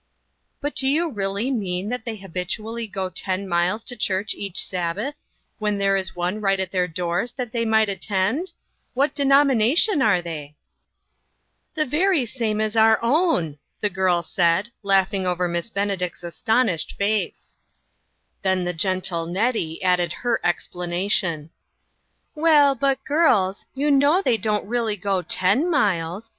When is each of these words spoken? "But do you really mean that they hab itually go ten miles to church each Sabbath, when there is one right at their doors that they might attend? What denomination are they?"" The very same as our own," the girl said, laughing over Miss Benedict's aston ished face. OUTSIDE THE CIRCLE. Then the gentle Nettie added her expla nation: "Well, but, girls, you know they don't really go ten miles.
"But 0.61 0.73
do 0.73 0.87
you 0.87 1.11
really 1.11 1.51
mean 1.51 1.89
that 1.89 2.05
they 2.05 2.15
hab 2.15 2.33
itually 2.33 2.91
go 2.91 3.07
ten 3.07 3.47
miles 3.47 3.83
to 3.83 3.95
church 3.95 4.33
each 4.33 4.65
Sabbath, 4.65 5.13
when 5.59 5.77
there 5.77 5.95
is 5.95 6.15
one 6.15 6.41
right 6.41 6.59
at 6.59 6.71
their 6.71 6.87
doors 6.87 7.33
that 7.33 7.51
they 7.51 7.65
might 7.65 7.87
attend? 7.87 8.51
What 8.95 9.13
denomination 9.13 10.01
are 10.01 10.19
they?"" 10.19 10.55
The 11.75 11.85
very 11.85 12.25
same 12.25 12.59
as 12.59 12.75
our 12.75 12.97
own," 13.03 13.59
the 13.79 13.91
girl 13.91 14.23
said, 14.23 14.71
laughing 14.81 15.27
over 15.27 15.47
Miss 15.47 15.69
Benedict's 15.69 16.23
aston 16.23 16.65
ished 16.65 16.93
face. 16.93 17.59
OUTSIDE 18.41 18.41
THE 18.41 18.41
CIRCLE. 18.41 18.41
Then 18.55 18.63
the 18.65 18.73
gentle 18.73 19.25
Nettie 19.27 19.83
added 19.83 20.13
her 20.13 20.39
expla 20.43 20.89
nation: 20.89 21.51
"Well, 22.33 22.73
but, 22.73 23.05
girls, 23.05 23.67
you 23.75 23.91
know 23.91 24.19
they 24.19 24.37
don't 24.37 24.65
really 24.67 24.97
go 24.97 25.21
ten 25.21 25.69
miles. 25.69 26.29